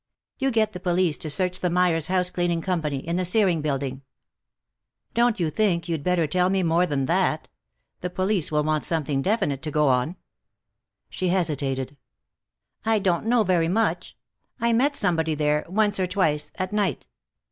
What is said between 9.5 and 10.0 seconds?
to go